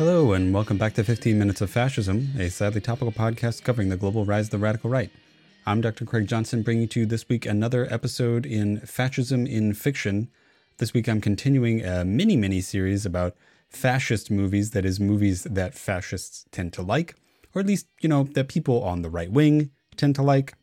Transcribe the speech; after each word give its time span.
Hello, 0.00 0.32
and 0.32 0.54
welcome 0.54 0.78
back 0.78 0.94
to 0.94 1.04
15 1.04 1.38
Minutes 1.38 1.60
of 1.60 1.68
Fascism, 1.68 2.30
a 2.38 2.48
sadly 2.48 2.80
topical 2.80 3.12
podcast 3.12 3.62
covering 3.62 3.90
the 3.90 3.98
global 3.98 4.24
rise 4.24 4.46
of 4.46 4.52
the 4.52 4.56
radical 4.56 4.88
right. 4.88 5.10
I'm 5.66 5.82
Dr. 5.82 6.06
Craig 6.06 6.26
Johnson, 6.26 6.62
bringing 6.62 6.88
to 6.88 7.00
you 7.00 7.04
this 7.04 7.28
week 7.28 7.44
another 7.44 7.86
episode 7.92 8.46
in 8.46 8.80
Fascism 8.80 9.46
in 9.46 9.74
Fiction. 9.74 10.30
This 10.78 10.94
week 10.94 11.06
I'm 11.06 11.20
continuing 11.20 11.84
a 11.84 12.02
mini 12.02 12.34
mini 12.34 12.62
series 12.62 13.04
about 13.04 13.36
fascist 13.68 14.30
movies, 14.30 14.70
that 14.70 14.86
is, 14.86 14.98
movies 14.98 15.42
that 15.44 15.74
fascists 15.74 16.46
tend 16.50 16.72
to 16.72 16.82
like, 16.82 17.14
or 17.54 17.60
at 17.60 17.66
least, 17.66 17.86
you 18.00 18.08
know, 18.08 18.22
that 18.22 18.48
people 18.48 18.82
on 18.82 19.02
the 19.02 19.10
right 19.10 19.30
wing 19.30 19.70
tend 19.98 20.14
to 20.14 20.22
like. 20.22 20.54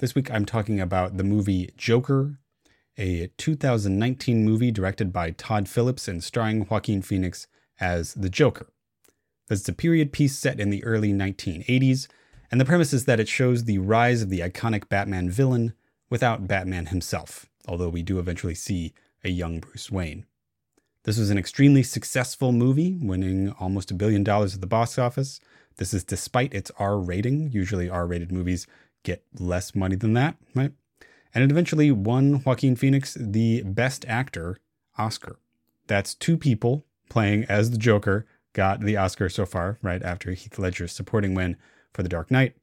This 0.00 0.14
week 0.14 0.30
I'm 0.30 0.44
talking 0.44 0.78
about 0.78 1.16
the 1.16 1.24
movie 1.24 1.70
Joker, 1.78 2.36
a 2.98 3.30
2019 3.38 4.44
movie 4.44 4.70
directed 4.70 5.10
by 5.10 5.30
Todd 5.30 5.70
Phillips 5.70 6.06
and 6.06 6.22
starring 6.22 6.66
Joaquin 6.68 7.00
Phoenix 7.00 7.46
as 7.80 8.12
the 8.12 8.28
Joker. 8.28 8.66
Is 9.50 9.68
a 9.68 9.74
period 9.74 10.10
piece 10.12 10.36
set 10.38 10.58
in 10.58 10.70
the 10.70 10.82
early 10.84 11.12
1980s, 11.12 12.08
and 12.50 12.60
the 12.60 12.64
premise 12.64 12.94
is 12.94 13.04
that 13.04 13.20
it 13.20 13.28
shows 13.28 13.64
the 13.64 13.78
rise 13.78 14.22
of 14.22 14.30
the 14.30 14.40
iconic 14.40 14.88
Batman 14.88 15.28
villain 15.28 15.74
without 16.08 16.48
Batman 16.48 16.86
himself, 16.86 17.46
although 17.68 17.90
we 17.90 18.02
do 18.02 18.18
eventually 18.18 18.54
see 18.54 18.94
a 19.22 19.28
young 19.28 19.60
Bruce 19.60 19.90
Wayne. 19.90 20.24
This 21.02 21.18
was 21.18 21.28
an 21.28 21.36
extremely 21.36 21.82
successful 21.82 22.52
movie, 22.52 22.96
winning 23.02 23.50
almost 23.60 23.90
a 23.90 23.94
billion 23.94 24.24
dollars 24.24 24.54
at 24.54 24.62
the 24.62 24.66
box 24.66 24.98
office. 24.98 25.40
This 25.76 25.92
is 25.92 26.04
despite 26.04 26.54
its 26.54 26.70
R 26.78 26.98
rating. 26.98 27.50
Usually, 27.50 27.90
R 27.90 28.06
rated 28.06 28.32
movies 28.32 28.66
get 29.02 29.22
less 29.38 29.74
money 29.74 29.96
than 29.96 30.14
that, 30.14 30.36
right? 30.54 30.72
And 31.34 31.44
it 31.44 31.50
eventually 31.50 31.90
won 31.90 32.42
Joaquin 32.44 32.76
Phoenix 32.76 33.14
the 33.20 33.62
Best 33.62 34.06
Actor 34.06 34.56
Oscar. 34.96 35.36
That's 35.86 36.14
two 36.14 36.38
people 36.38 36.86
playing 37.10 37.44
as 37.44 37.70
the 37.70 37.76
Joker 37.78 38.26
got 38.54 38.80
the 38.80 38.96
Oscar 38.96 39.28
so 39.28 39.44
far, 39.44 39.78
right 39.82 40.02
after 40.02 40.32
Heath 40.32 40.58
Ledger's 40.58 40.92
supporting 40.92 41.34
win 41.34 41.56
for 41.92 42.02
The 42.02 42.08
Dark 42.08 42.30
Knight. 42.30 42.56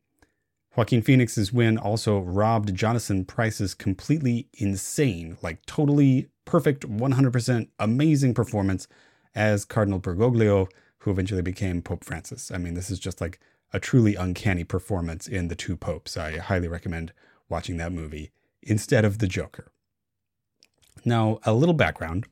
Joaquin 0.76 1.02
Phoenix's 1.02 1.52
win 1.52 1.78
also 1.78 2.20
robbed 2.20 2.74
Jonathan 2.74 3.26
Pryce's 3.26 3.74
completely 3.74 4.48
insane, 4.54 5.38
like 5.42 5.64
totally 5.66 6.30
perfect, 6.46 6.88
100% 6.90 7.68
amazing 7.78 8.34
performance 8.34 8.88
as 9.36 9.66
Cardinal 9.66 10.00
Bergoglio, 10.00 10.68
who 11.00 11.12
eventually 11.12 11.42
became 11.42 11.82
Pope 11.82 12.06
Francis. 12.06 12.52
I 12.52 12.58
mean, 12.58 12.74
this 12.74 12.90
is 12.90 13.00
just 13.00 13.20
like 13.20 13.40
a 13.74 13.80
truly 13.80 14.16
uncanny 14.16 14.64
performance 14.64 15.28
in 15.28 15.50
The 15.50 15.56
Two 15.56 15.76
Popes. 15.76 16.16
I 16.16 16.38
highly 16.38 16.68
recommend 16.70 17.12
watching 17.50 17.78
that 17.78 17.92
movie 17.92 18.32
instead 18.62 19.04
of 19.04 19.20
The 19.20 19.28
Joker. 19.28 19.72
Now, 21.04 21.40
a 21.44 21.54
little 21.54 21.74
background. 21.74 22.28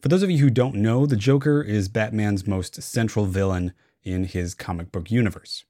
For 0.00 0.08
those 0.08 0.22
of 0.22 0.30
you 0.30 0.38
who 0.38 0.50
don't 0.50 0.76
know, 0.76 1.06
the 1.06 1.16
Joker 1.16 1.60
is 1.60 1.88
Batman's 1.88 2.46
most 2.46 2.80
central 2.80 3.26
villain 3.26 3.72
in 4.04 4.24
his 4.24 4.54
comic 4.54 4.92
book 4.92 5.10
universe. 5.10 5.64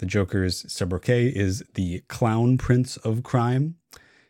The 0.00 0.06
Joker's 0.06 0.70
sobriquet 0.70 1.28
is 1.28 1.64
the 1.72 2.00
Clown 2.00 2.58
Prince 2.58 2.98
of 2.98 3.22
Crime. 3.22 3.76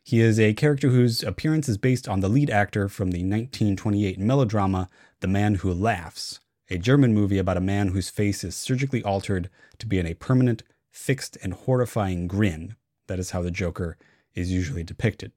He 0.04 0.20
is 0.20 0.38
a 0.38 0.54
character 0.54 0.90
whose 0.90 1.24
appearance 1.24 1.68
is 1.68 1.78
based 1.78 2.08
on 2.08 2.20
the 2.20 2.28
lead 2.28 2.48
actor 2.48 2.88
from 2.88 3.10
the 3.10 3.24
1928 3.24 4.20
melodrama 4.20 4.88
The 5.18 5.26
Man 5.26 5.56
Who 5.56 5.74
Laughs, 5.74 6.38
a 6.68 6.78
German 6.78 7.12
movie 7.12 7.38
about 7.38 7.56
a 7.56 7.60
man 7.60 7.88
whose 7.88 8.08
face 8.08 8.44
is 8.44 8.54
surgically 8.54 9.02
altered 9.02 9.50
to 9.78 9.86
be 9.86 9.98
in 9.98 10.06
a 10.06 10.14
permanent, 10.14 10.62
fixed, 10.92 11.36
and 11.42 11.54
horrifying 11.54 12.28
grin. 12.28 12.76
That 13.08 13.18
is 13.18 13.32
how 13.32 13.42
the 13.42 13.50
Joker 13.50 13.96
is 14.32 14.52
usually 14.52 14.84
depicted. 14.84 15.32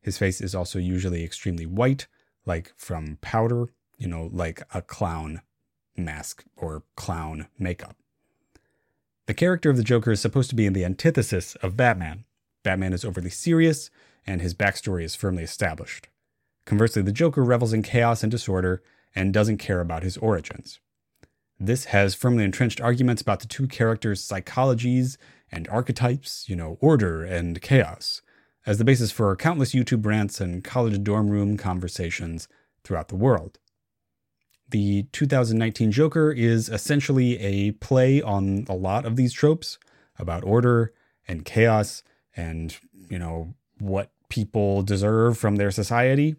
His 0.00 0.18
face 0.18 0.40
is 0.40 0.52
also 0.52 0.80
usually 0.80 1.22
extremely 1.22 1.64
white, 1.64 2.08
like 2.46 2.72
from 2.76 3.18
powder, 3.20 3.66
you 3.98 4.08
know, 4.08 4.30
like 4.32 4.62
a 4.74 4.82
clown 4.82 5.42
mask 5.96 6.44
or 6.56 6.84
clown 6.96 7.46
makeup. 7.58 7.96
The 9.26 9.34
character 9.34 9.70
of 9.70 9.76
the 9.76 9.84
Joker 9.84 10.12
is 10.12 10.20
supposed 10.20 10.50
to 10.50 10.56
be 10.56 10.66
in 10.66 10.72
the 10.72 10.84
antithesis 10.84 11.54
of 11.56 11.76
Batman. 11.76 12.24
Batman 12.62 12.92
is 12.92 13.04
overly 13.04 13.30
serious, 13.30 13.90
and 14.26 14.40
his 14.40 14.54
backstory 14.54 15.04
is 15.04 15.14
firmly 15.14 15.42
established. 15.42 16.08
Conversely, 16.64 17.02
the 17.02 17.12
Joker 17.12 17.42
revels 17.42 17.72
in 17.72 17.82
chaos 17.82 18.22
and 18.22 18.30
disorder 18.30 18.82
and 19.14 19.32
doesn't 19.32 19.58
care 19.58 19.80
about 19.80 20.02
his 20.02 20.16
origins. 20.16 20.80
This 21.58 21.86
has 21.86 22.14
firmly 22.14 22.44
entrenched 22.44 22.80
arguments 22.80 23.22
about 23.22 23.40
the 23.40 23.46
two 23.46 23.68
characters' 23.68 24.26
psychologies 24.26 25.16
and 25.50 25.68
archetypes, 25.68 26.48
you 26.48 26.56
know, 26.56 26.78
order 26.80 27.22
and 27.22 27.60
chaos, 27.60 28.22
as 28.66 28.78
the 28.78 28.84
basis 28.84 29.10
for 29.10 29.34
countless 29.36 29.74
YouTube 29.74 30.06
rants 30.06 30.40
and 30.40 30.62
college 30.62 31.02
dorm 31.02 31.28
room 31.28 31.56
conversations 31.56 32.48
throughout 32.84 33.08
the 33.08 33.16
world. 33.16 33.58
The 34.68 35.04
2019 35.12 35.92
Joker 35.92 36.32
is 36.32 36.68
essentially 36.68 37.38
a 37.38 37.72
play 37.72 38.22
on 38.22 38.64
a 38.68 38.74
lot 38.74 39.04
of 39.04 39.16
these 39.16 39.32
tropes 39.32 39.78
about 40.18 40.44
order 40.44 40.92
and 41.28 41.44
chaos 41.44 42.02
and, 42.34 42.76
you 43.10 43.18
know, 43.18 43.54
what 43.78 44.10
people 44.28 44.82
deserve 44.82 45.36
from 45.36 45.56
their 45.56 45.70
society. 45.70 46.36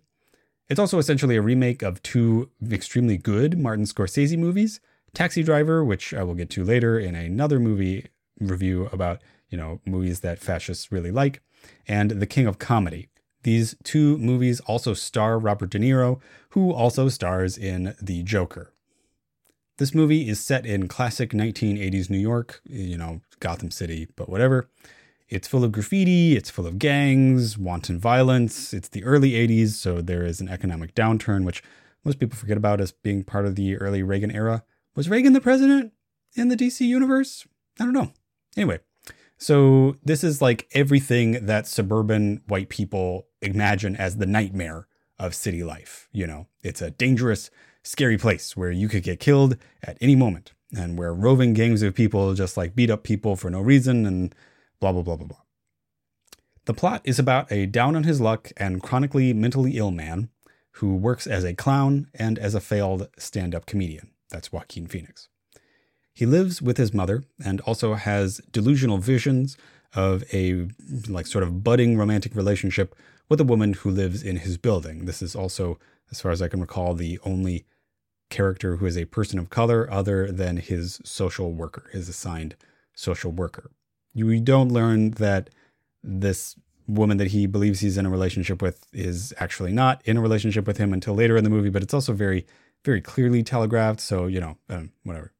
It's 0.69 0.79
also 0.79 0.97
essentially 0.97 1.35
a 1.35 1.41
remake 1.41 1.83
of 1.83 2.01
two 2.01 2.49
extremely 2.71 3.17
good 3.17 3.59
Martin 3.59 3.85
Scorsese 3.85 4.37
movies 4.37 4.79
Taxi 5.13 5.43
Driver, 5.43 5.83
which 5.83 6.13
I 6.13 6.23
will 6.23 6.33
get 6.33 6.49
to 6.51 6.63
later 6.63 6.97
in 6.97 7.13
another 7.13 7.59
movie 7.59 8.07
review 8.39 8.89
about, 8.91 9.21
you 9.49 9.57
know, 9.57 9.79
movies 9.85 10.21
that 10.21 10.39
fascists 10.39 10.91
really 10.91 11.11
like, 11.11 11.41
and 11.87 12.11
The 12.11 12.27
King 12.27 12.47
of 12.47 12.59
Comedy. 12.59 13.09
These 13.43 13.75
two 13.83 14.17
movies 14.17 14.59
also 14.61 14.93
star 14.93 15.37
Robert 15.37 15.69
De 15.69 15.79
Niro, 15.79 16.19
who 16.51 16.71
also 16.71 17.09
stars 17.09 17.57
in 17.57 17.95
The 18.01 18.23
Joker. 18.23 18.71
This 19.77 19.93
movie 19.93 20.29
is 20.29 20.39
set 20.39 20.65
in 20.65 20.87
classic 20.87 21.31
1980s 21.31 22.09
New 22.09 22.19
York, 22.19 22.61
you 22.65 22.97
know, 22.97 23.21
Gotham 23.39 23.71
City, 23.71 24.07
but 24.15 24.29
whatever. 24.29 24.69
It's 25.29 25.47
full 25.47 25.63
of 25.63 25.71
graffiti, 25.71 26.37
it's 26.37 26.51
full 26.51 26.67
of 26.67 26.77
gangs, 26.77 27.57
wanton 27.57 27.99
violence. 27.99 28.73
It's 28.73 28.87
the 28.87 29.03
early 29.03 29.31
80s, 29.31 29.69
so 29.69 29.99
there 29.99 30.23
is 30.23 30.39
an 30.39 30.47
economic 30.47 30.93
downturn, 30.93 31.43
which 31.43 31.63
most 32.05 32.19
people 32.19 32.37
forget 32.37 32.55
about 32.57 32.79
as 32.79 32.91
being 32.91 33.23
part 33.23 33.45
of 33.45 33.55
the 33.55 33.75
early 33.77 34.03
Reagan 34.03 34.29
era. 34.29 34.63
Was 34.95 35.09
Reagan 35.09 35.33
the 35.33 35.41
president 35.41 35.91
in 36.35 36.49
the 36.49 36.55
DC 36.55 36.81
universe? 36.81 37.47
I 37.79 37.85
don't 37.85 37.93
know. 37.93 38.11
Anyway, 38.55 38.79
so 39.43 39.97
this 40.05 40.23
is 40.23 40.41
like 40.41 40.69
everything 40.71 41.45
that 41.47 41.67
suburban 41.67 42.41
white 42.47 42.69
people 42.69 43.27
imagine 43.41 43.93
as 43.97 44.15
the 44.15 44.25
nightmare 44.25 44.87
of 45.19 45.35
city 45.35 45.65
life. 45.65 46.07
You 46.13 46.27
know, 46.27 46.47
it's 46.63 46.81
a 46.81 46.91
dangerous, 46.91 47.51
scary 47.83 48.17
place 48.17 48.55
where 48.55 48.71
you 48.71 48.87
could 48.87 49.03
get 49.03 49.19
killed 49.19 49.57
at 49.83 49.97
any 49.99 50.15
moment 50.15 50.53
and 50.73 50.97
where 50.97 51.13
roving 51.13 51.53
gangs 51.53 51.81
of 51.81 51.93
people 51.93 52.33
just 52.33 52.55
like 52.55 52.73
beat 52.73 52.89
up 52.89 53.03
people 53.03 53.35
for 53.35 53.49
no 53.49 53.59
reason 53.59 54.05
and 54.05 54.33
blah, 54.79 54.93
blah, 54.93 55.01
blah, 55.01 55.17
blah, 55.17 55.27
blah. 55.27 55.41
The 56.63 56.73
plot 56.73 57.01
is 57.03 57.19
about 57.19 57.51
a 57.51 57.65
down 57.65 57.97
on 57.97 58.05
his 58.05 58.21
luck 58.21 58.53
and 58.55 58.81
chronically 58.81 59.33
mentally 59.33 59.75
ill 59.75 59.91
man 59.91 60.29
who 60.77 60.95
works 60.95 61.27
as 61.27 61.43
a 61.43 61.53
clown 61.53 62.07
and 62.13 62.39
as 62.39 62.55
a 62.55 62.61
failed 62.61 63.09
stand 63.17 63.53
up 63.53 63.65
comedian. 63.65 64.11
That's 64.29 64.53
Joaquin 64.53 64.87
Phoenix. 64.87 65.27
He 66.13 66.25
lives 66.25 66.61
with 66.61 66.77
his 66.77 66.93
mother 66.93 67.23
and 67.43 67.59
also 67.61 67.95
has 67.95 68.37
delusional 68.51 68.99
visions 68.99 69.57
of 69.95 70.23
a 70.33 70.67
like 71.07 71.27
sort 71.27 71.43
of 71.43 71.63
budding 71.63 71.97
romantic 71.97 72.35
relationship 72.35 72.95
with 73.29 73.39
a 73.39 73.45
woman 73.45 73.73
who 73.73 73.89
lives 73.89 74.23
in 74.23 74.37
his 74.37 74.57
building. 74.57 75.05
This 75.05 75.21
is 75.21 75.35
also, 75.35 75.79
as 76.11 76.21
far 76.21 76.31
as 76.31 76.41
I 76.41 76.47
can 76.47 76.61
recall, 76.61 76.93
the 76.93 77.19
only 77.23 77.65
character 78.29 78.77
who 78.77 78.85
is 78.85 78.97
a 78.97 79.05
person 79.05 79.39
of 79.39 79.49
color 79.49 79.87
other 79.91 80.31
than 80.31 80.57
his 80.57 80.99
social 81.03 81.51
worker, 81.51 81.89
his 81.91 82.09
assigned 82.09 82.55
social 82.95 83.31
worker. 83.31 83.71
You 84.13 84.39
don't 84.39 84.69
learn 84.69 85.11
that 85.11 85.49
this 86.03 86.55
woman 86.87 87.17
that 87.17 87.27
he 87.27 87.47
believes 87.47 87.79
he's 87.79 87.97
in 87.97 88.05
a 88.05 88.09
relationship 88.09 88.61
with 88.61 88.85
is 88.91 89.33
actually 89.37 89.71
not 89.71 90.01
in 90.05 90.17
a 90.17 90.21
relationship 90.21 90.67
with 90.67 90.77
him 90.77 90.93
until 90.93 91.13
later 91.13 91.37
in 91.37 91.43
the 91.43 91.49
movie, 91.49 91.69
but 91.69 91.81
it's 91.81 91.93
also 91.93 92.13
very, 92.13 92.45
very 92.83 93.01
clearly 93.01 93.41
telegraphed. 93.41 93.99
So, 93.99 94.27
you 94.27 94.39
know, 94.39 94.57
um, 94.69 94.91
whatever. 95.03 95.31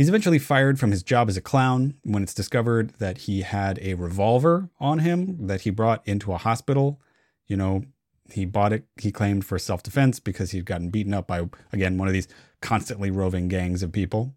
He's 0.00 0.08
eventually 0.08 0.38
fired 0.38 0.80
from 0.80 0.92
his 0.92 1.02
job 1.02 1.28
as 1.28 1.36
a 1.36 1.42
clown 1.42 1.92
when 2.04 2.22
it's 2.22 2.32
discovered 2.32 2.94
that 3.00 3.18
he 3.18 3.42
had 3.42 3.78
a 3.82 3.92
revolver 3.92 4.70
on 4.80 5.00
him 5.00 5.46
that 5.46 5.60
he 5.60 5.68
brought 5.68 6.08
into 6.08 6.32
a 6.32 6.38
hospital. 6.38 7.02
You 7.46 7.58
know, 7.58 7.84
he 8.32 8.46
bought 8.46 8.72
it, 8.72 8.86
he 8.96 9.12
claimed 9.12 9.44
for 9.44 9.58
self 9.58 9.82
defense 9.82 10.18
because 10.18 10.52
he'd 10.52 10.64
gotten 10.64 10.88
beaten 10.88 11.12
up 11.12 11.26
by, 11.26 11.50
again, 11.70 11.98
one 11.98 12.08
of 12.08 12.14
these 12.14 12.28
constantly 12.62 13.10
roving 13.10 13.48
gangs 13.48 13.82
of 13.82 13.92
people. 13.92 14.32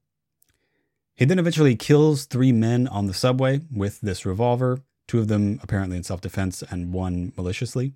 He 1.16 1.24
then 1.24 1.40
eventually 1.40 1.78
kills 1.78 2.26
three 2.26 2.52
men 2.52 2.86
on 2.90 3.08
the 3.08 3.14
subway 3.14 3.62
with 3.72 4.02
this 4.02 4.26
revolver, 4.26 4.82
two 5.08 5.20
of 5.20 5.30
them 5.30 5.62
apparently 5.64 5.96
in 5.96 6.04
self 6.04 6.20
defense 6.20 6.62
and 6.70 6.92
one 6.92 7.32
maliciously. 7.38 7.94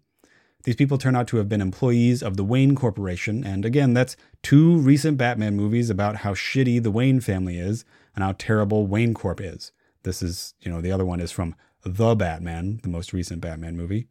These 0.68 0.76
people 0.76 0.98
turn 0.98 1.16
out 1.16 1.30
to 1.30 1.38
have 1.38 1.48
been 1.48 1.62
employees 1.62 2.22
of 2.22 2.36
the 2.36 2.44
Wayne 2.44 2.76
Corporation, 2.76 3.42
and 3.46 3.64
again, 3.64 3.94
that's 3.94 4.18
two 4.44 4.76
recent 4.76 5.18
Batman 5.18 5.56
movies 5.56 5.90
about 5.90 6.18
how 6.18 6.34
shitty 6.34 6.84
the 6.84 6.92
Wayne 6.92 7.22
family 7.22 7.58
is 7.58 7.86
and 8.14 8.22
how 8.22 8.36
terrible 8.38 8.86
Wayne 8.86 9.14
Corp 9.14 9.40
is. 9.40 9.72
This 10.04 10.22
is, 10.22 10.56
you 10.60 10.70
know, 10.70 10.82
the 10.82 10.92
other 10.92 11.06
one 11.06 11.22
is 11.22 11.32
from 11.32 11.56
The 11.84 12.16
Batman, 12.16 12.82
the 12.84 12.90
most 12.90 13.14
recent 13.14 13.40
Batman 13.40 13.78
movie. 13.78 14.10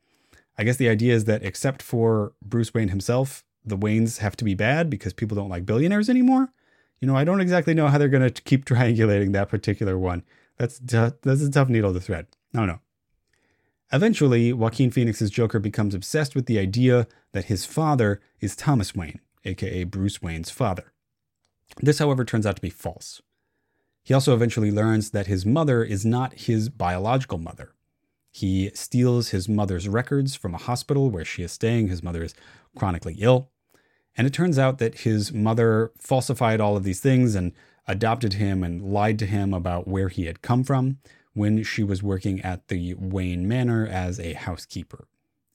I 0.57 0.65
guess 0.65 0.79
the 0.79 0.89
idea 0.89 1.13
is 1.13 1.27
that 1.27 1.45
except 1.45 1.83
for 1.83 2.33
Bruce 2.43 2.73
Wayne 2.73 2.89
himself, 2.89 3.45
the 3.63 3.77
Waynes 3.77 4.21
have 4.21 4.35
to 4.37 4.45
be 4.45 4.55
bad 4.55 4.89
because 4.89 5.13
people 5.13 5.37
don't 5.37 5.51
like 5.51 5.67
billionaires 5.67 6.09
anymore. 6.09 6.55
you 7.03 7.07
know, 7.07 7.17
I 7.17 7.25
don't 7.25 7.43
exactly 7.43 7.75
know 7.75 7.89
how 7.89 7.99
they're 7.99 8.09
going 8.09 8.33
to 8.33 8.43
keep 8.43 8.65
triangulating 8.65 9.33
that 9.35 9.51
particular 9.51 9.99
one. 9.99 10.25
That's 10.57 10.79
t- 10.79 11.13
that's 11.21 11.43
a 11.43 11.51
tough 11.51 11.69
needle 11.69 11.93
to 11.93 12.01
thread. 12.01 12.29
I 12.55 12.61
don't 12.61 12.69
know. 12.69 12.81
Eventually, 13.93 14.53
Joaquin 14.53 14.91
Phoenix's 14.91 15.31
Joker 15.31 15.61
becomes 15.61 15.95
obsessed 15.95 16.35
with 16.35 16.47
the 16.47 16.59
idea 16.59 17.07
that 17.33 17.45
his 17.45 17.65
father 17.65 18.21
is 18.41 18.57
Thomas 18.57 18.95
Wayne, 18.95 19.21
aka 19.45 19.85
Bruce 19.85 20.21
Wayne's 20.21 20.51
father. 20.51 20.93
This, 21.81 22.01
however, 22.01 22.25
turns 22.25 22.47
out 22.47 22.57
to 22.57 22.63
be 22.63 22.71
false. 22.71 23.23
He 24.03 24.15
also 24.15 24.35
eventually 24.35 24.71
learns 24.71 25.11
that 25.11 25.29
his 25.29 25.47
mother 25.47 25.85
is 25.85 26.05
not 26.05 26.35
his 26.35 26.69
biological 26.69 27.39
mother. 27.39 27.73
He 28.31 28.71
steals 28.75 29.31
his 29.31 29.49
mother's 29.49 29.89
records 29.89 30.35
from 30.35 30.55
a 30.55 30.59
hospital 30.59 31.11
where 31.11 31.25
she 31.25 31.43
is 31.43 31.53
staying. 31.53 31.89
His 31.89 32.03
mother 32.03 32.23
is 32.23 32.35
chronically 32.77 33.17
ill. 33.19 33.51
And 34.17 34.27
it 34.27 34.33
turns 34.33 34.59
out 34.59 34.79
that 34.79 35.01
his 35.01 35.33
mother 35.33 35.93
falsified 35.99 36.61
all 36.61 36.77
of 36.77 36.85
these 36.85 37.01
things 37.01 37.35
and 37.35 37.53
adopted 37.87 38.35
him 38.35 38.63
and 38.63 38.83
lied 38.83 39.19
to 39.21 39.27
him 39.27 39.55
about 39.55 39.87
where 39.87 40.09
he 40.09 40.27
had 40.27 40.43
come 40.43 40.65
from 40.65 40.99
when 41.37 41.63
she 41.63 41.85
was 41.85 42.03
working 42.03 42.41
at 42.41 42.69
the 42.69 42.95
Wayne 42.95 43.47
Manor 43.47 43.87
as 43.87 44.19
a 44.19 44.33
housekeeper. 44.33 45.07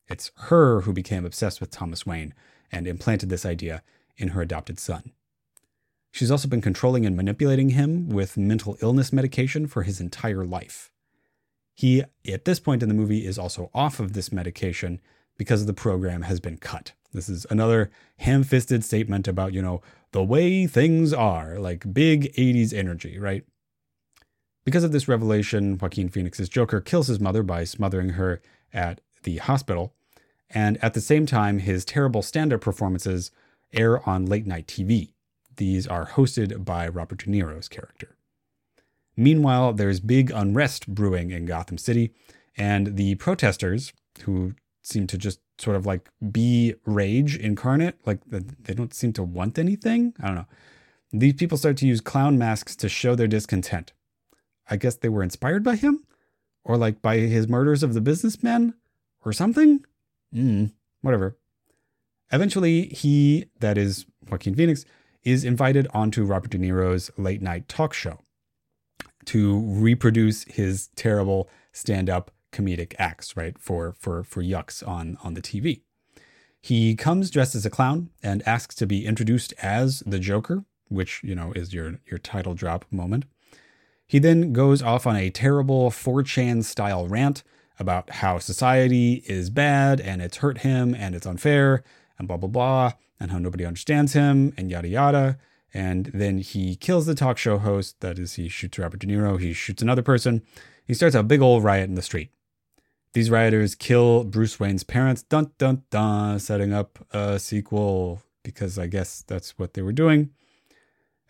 It's 0.07 0.29
her 0.35 0.81
who 0.81 0.93
became 0.93 1.25
obsessed 1.25 1.59
with 1.59 1.71
Thomas 1.71 2.05
Wayne 2.05 2.35
and 2.71 2.85
implanted 2.85 3.29
this 3.29 3.47
idea 3.47 3.81
in 4.15 4.29
her 4.29 4.43
adopted 4.43 4.77
son. 4.77 5.11
She's 6.11 6.29
also 6.29 6.47
been 6.47 6.61
controlling 6.61 7.03
and 7.03 7.17
manipulating 7.17 7.69
him 7.69 8.09
with 8.09 8.37
mental 8.37 8.77
illness 8.79 9.11
medication 9.11 9.65
for 9.65 9.81
his 9.81 9.99
entire 9.99 10.45
life. 10.45 10.91
He, 11.73 12.03
at 12.27 12.45
this 12.45 12.59
point 12.59 12.83
in 12.83 12.89
the 12.89 12.93
movie, 12.93 13.25
is 13.25 13.39
also 13.39 13.71
off 13.73 13.99
of 13.99 14.13
this 14.13 14.31
medication 14.31 15.01
because 15.35 15.65
the 15.65 15.73
program 15.73 16.21
has 16.21 16.39
been 16.39 16.57
cut. 16.57 16.91
This 17.11 17.27
is 17.27 17.47
another 17.49 17.89
ham 18.17 18.43
fisted 18.43 18.85
statement 18.85 19.27
about, 19.27 19.53
you 19.53 19.63
know, 19.63 19.81
the 20.11 20.23
way 20.23 20.67
things 20.67 21.11
are, 21.11 21.57
like 21.57 21.91
big 21.91 22.31
80s 22.35 22.71
energy, 22.71 23.17
right? 23.17 23.45
Because 24.63 24.83
of 24.83 24.91
this 24.91 25.07
revelation, 25.07 25.77
Joaquin 25.77 26.09
Phoenix's 26.09 26.49
Joker 26.49 26.81
kills 26.81 27.07
his 27.07 27.19
mother 27.19 27.43
by 27.43 27.63
smothering 27.63 28.09
her 28.09 28.41
at 28.73 29.01
the 29.23 29.37
hospital. 29.37 29.93
And 30.49 30.77
at 30.83 30.93
the 30.93 31.01
same 31.01 31.25
time, 31.25 31.59
his 31.59 31.85
terrible 31.85 32.21
stand 32.21 32.53
up 32.53 32.61
performances 32.61 33.31
air 33.73 34.07
on 34.07 34.25
late 34.25 34.45
night 34.45 34.67
TV. 34.67 35.13
These 35.55 35.87
are 35.87 36.07
hosted 36.07 36.63
by 36.63 36.87
Robert 36.87 37.19
De 37.19 37.29
Niro's 37.29 37.67
character. 37.67 38.15
Meanwhile, 39.15 39.73
there's 39.73 39.99
big 39.99 40.31
unrest 40.31 40.87
brewing 40.87 41.31
in 41.31 41.45
Gotham 41.45 41.77
City, 41.77 42.13
and 42.57 42.97
the 42.97 43.15
protesters, 43.15 43.93
who 44.23 44.53
seem 44.83 45.07
to 45.07 45.17
just 45.17 45.39
sort 45.57 45.75
of 45.75 45.85
like 45.85 46.09
be 46.31 46.75
rage 46.85 47.37
incarnate. 47.37 47.99
Like 48.05 48.19
they 48.25 48.73
don't 48.73 48.93
seem 48.93 49.13
to 49.13 49.23
want 49.23 49.59
anything. 49.59 50.13
I 50.21 50.27
don't 50.27 50.35
know. 50.35 50.47
These 51.13 51.33
people 51.33 51.57
start 51.57 51.77
to 51.77 51.87
use 51.87 52.01
clown 52.01 52.37
masks 52.37 52.75
to 52.77 52.89
show 52.89 53.15
their 53.15 53.27
discontent. 53.27 53.93
I 54.71 54.77
guess 54.77 54.95
they 54.95 55.09
were 55.09 55.21
inspired 55.21 55.63
by 55.63 55.75
him? 55.75 56.03
Or 56.63 56.77
like 56.77 57.01
by 57.01 57.17
his 57.17 57.47
murders 57.47 57.83
of 57.83 57.93
the 57.93 58.01
businessmen? 58.01 58.73
Or 59.23 59.33
something? 59.33 59.85
Hmm, 60.33 60.67
whatever. 61.01 61.37
Eventually, 62.31 62.87
he, 62.87 63.45
that 63.59 63.77
is 63.77 64.05
Joaquin 64.29 64.55
Phoenix, 64.55 64.85
is 65.23 65.43
invited 65.43 65.87
onto 65.93 66.23
Robert 66.23 66.49
De 66.49 66.57
Niro's 66.57 67.11
late 67.17 67.41
night 67.41 67.67
talk 67.67 67.93
show 67.93 68.19
to 69.25 69.59
reproduce 69.59 70.45
his 70.45 70.87
terrible 70.95 71.49
stand 71.71 72.09
up 72.09 72.31
comedic 72.51 72.95
acts, 72.97 73.37
right? 73.37 73.57
For 73.59 73.93
for 73.99 74.23
for 74.23 74.41
yucks 74.41 74.85
on 74.87 75.17
on 75.23 75.33
the 75.35 75.41
TV. 75.41 75.81
He 76.61 76.95
comes 76.95 77.31
dressed 77.31 77.55
as 77.55 77.65
a 77.65 77.69
clown 77.69 78.09
and 78.21 78.47
asks 78.47 78.75
to 78.75 78.85
be 78.85 79.05
introduced 79.05 79.53
as 79.61 80.03
the 80.05 80.19
Joker, 80.19 80.63
which, 80.89 81.21
you 81.23 81.35
know, 81.35 81.51
is 81.55 81.73
your 81.73 81.99
your 82.09 82.19
title 82.19 82.53
drop 82.53 82.85
moment. 82.91 83.25
He 84.11 84.19
then 84.19 84.51
goes 84.51 84.81
off 84.83 85.07
on 85.07 85.15
a 85.15 85.29
terrible 85.29 85.89
4chan 85.89 86.65
style 86.65 87.07
rant 87.07 87.43
about 87.79 88.09
how 88.09 88.39
society 88.39 89.23
is 89.25 89.49
bad 89.49 90.01
and 90.01 90.21
it's 90.21 90.39
hurt 90.39 90.57
him 90.57 90.93
and 90.93 91.15
it's 91.15 91.25
unfair 91.25 91.81
and 92.19 92.27
blah 92.27 92.35
blah 92.35 92.49
blah 92.49 92.91
and 93.21 93.31
how 93.31 93.37
nobody 93.37 93.65
understands 93.65 94.11
him 94.11 94.53
and 94.57 94.69
yada 94.69 94.89
yada. 94.89 95.37
And 95.73 96.11
then 96.13 96.39
he 96.39 96.75
kills 96.75 97.05
the 97.05 97.15
talk 97.15 97.37
show 97.37 97.57
host. 97.57 98.01
That 98.01 98.19
is, 98.19 98.33
he 98.33 98.49
shoots 98.49 98.77
Robert 98.77 98.99
De 98.99 99.07
Niro. 99.07 99.39
He 99.39 99.53
shoots 99.53 99.81
another 99.81 100.01
person. 100.01 100.41
He 100.83 100.93
starts 100.93 101.15
a 101.15 101.23
big 101.23 101.39
old 101.39 101.63
riot 101.63 101.87
in 101.87 101.95
the 101.95 102.01
street. 102.01 102.31
These 103.13 103.29
rioters 103.29 103.75
kill 103.75 104.25
Bruce 104.25 104.59
Wayne's 104.59 104.83
parents, 104.83 105.23
dun 105.23 105.51
dun 105.57 105.83
dun, 105.89 106.37
setting 106.39 106.73
up 106.73 106.99
a 107.11 107.39
sequel 107.39 108.21
because 108.43 108.77
I 108.77 108.87
guess 108.87 109.21
that's 109.25 109.57
what 109.57 109.73
they 109.73 109.81
were 109.81 109.93
doing. 109.93 110.31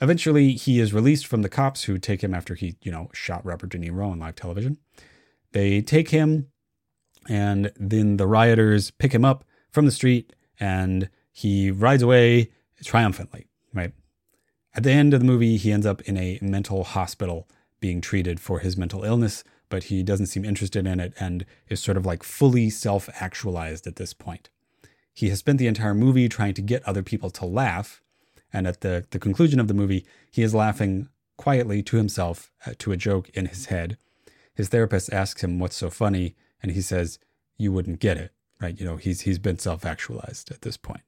Eventually, 0.02 0.54
he 0.54 0.80
is 0.80 0.94
released 0.94 1.28
from 1.28 1.44
the 1.44 1.50
cops 1.50 1.84
who 1.84 1.98
take 1.98 2.24
him 2.24 2.34
after 2.34 2.56
he, 2.56 2.76
you 2.82 2.92
know, 2.92 3.10
shot 3.14 3.46
Robert 3.46 3.70
De 3.70 3.78
Niro 3.78 4.12
on 4.12 4.20
live 4.20 4.36
television. 4.36 4.78
They 5.52 5.82
take 5.82 6.10
him, 6.10 6.48
and 7.30 7.72
then 7.76 8.18
the 8.18 8.28
rioters 8.28 8.92
pick 8.92 9.14
him 9.14 9.24
up 9.24 9.46
from 9.70 9.86
the 9.86 9.92
street, 9.92 10.34
and 10.60 11.10
he 11.32 11.70
rides 11.70 12.02
away 12.02 12.52
triumphantly, 12.84 13.48
right? 13.74 13.94
At 14.74 14.84
the 14.84 14.92
end 14.92 15.14
of 15.14 15.20
the 15.20 15.26
movie, 15.26 15.58
he 15.58 15.72
ends 15.72 15.86
up 15.86 16.02
in 16.02 16.18
a 16.18 16.40
mental 16.42 16.84
hospital 16.84 17.48
being 17.80 18.02
treated 18.02 18.40
for 18.40 18.60
his 18.60 18.76
mental 18.76 19.04
illness 19.04 19.44
but 19.72 19.86
he 19.86 20.04
doesn't 20.04 20.28
seem 20.28 20.46
interested 20.46 20.86
in 20.86 21.00
it 21.00 21.14
and 21.20 21.46
is 21.68 21.80
sort 21.80 21.98
of 21.98 22.06
like 22.06 22.22
fully 22.22 22.70
self 22.70 23.10
actualized 23.20 23.88
at 23.88 23.96
this 23.96 24.14
point. 24.14 24.50
He 25.12 25.30
has 25.30 25.40
spent 25.40 25.58
the 25.58 25.68
entire 25.68 25.96
movie 25.96 26.30
trying 26.30 26.54
to 26.54 26.62
get 26.62 26.84
other 26.84 27.02
people 27.02 27.32
to 27.32 27.46
laugh, 27.46 28.02
and 28.54 28.68
at 28.68 28.82
the, 28.82 29.06
the 29.12 29.20
conclusion 29.20 29.60
of 29.60 29.68
the 29.68 29.74
movie, 29.74 30.06
he 30.32 30.44
is 30.44 30.54
laughing 30.54 31.10
quietly 31.38 31.82
to 31.84 31.98
himself 31.98 32.52
uh, 32.66 32.74
to 32.80 32.92
a 32.92 32.98
joke 32.98 33.30
in 33.30 33.48
his 33.48 33.66
head. 33.68 33.98
His 34.54 34.70
therapist 34.70 35.12
asks 35.12 35.44
him 35.44 35.60
what's 35.60 35.76
so 35.76 35.90
funny, 35.90 36.36
and 36.62 36.72
he 36.72 36.82
says, 36.82 37.20
You 37.58 37.72
wouldn't 37.72 38.00
get 38.00 38.18
it, 38.18 38.32
right? 38.60 38.78
You 38.80 38.86
know, 38.86 38.98
he's, 38.98 39.22
he's 39.22 39.40
been 39.40 39.58
self 39.58 39.86
actualized 39.86 40.52
at 40.52 40.62
this 40.62 40.78
point. 40.78 41.04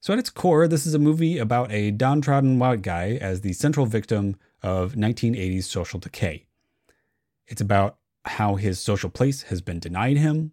So, 0.00 0.12
at 0.12 0.18
its 0.18 0.30
core, 0.30 0.66
this 0.66 0.86
is 0.86 0.94
a 0.94 0.98
movie 0.98 1.38
about 1.38 1.70
a 1.70 1.92
downtrodden 1.92 2.58
white 2.58 2.82
guy 2.82 3.18
as 3.20 3.40
the 3.40 3.52
central 3.52 3.86
victim 3.86 4.36
of 4.62 4.94
1980s 4.94 5.64
social 5.64 6.00
decay. 6.00 6.46
It's 7.46 7.60
about 7.60 7.98
how 8.24 8.56
his 8.56 8.80
social 8.80 9.10
place 9.10 9.42
has 9.42 9.60
been 9.60 9.78
denied 9.78 10.16
him, 10.16 10.52